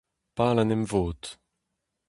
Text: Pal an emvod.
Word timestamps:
Pal 0.35 0.57
an 0.61 0.73
emvod. 0.75 1.21